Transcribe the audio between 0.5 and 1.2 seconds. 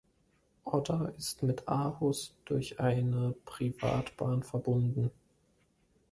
Odder